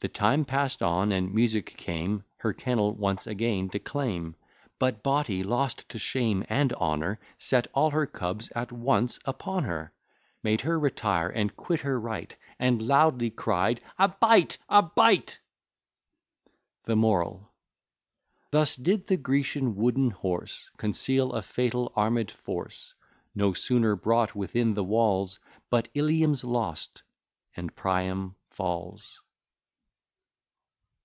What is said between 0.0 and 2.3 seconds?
The time pass'd on; and Music came